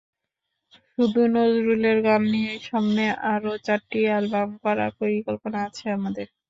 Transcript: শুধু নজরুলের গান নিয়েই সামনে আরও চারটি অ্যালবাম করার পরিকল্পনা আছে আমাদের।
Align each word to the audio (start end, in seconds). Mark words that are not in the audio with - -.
শুধু 0.87 1.21
নজরুলের 1.35 1.97
গান 2.03 2.21
নিয়েই 2.31 2.59
সামনে 2.69 3.03
আরও 3.33 3.51
চারটি 3.65 3.99
অ্যালবাম 4.05 4.49
করার 4.63 4.91
পরিকল্পনা 4.99 5.57
আছে 5.67 5.85
আমাদের। 5.97 6.27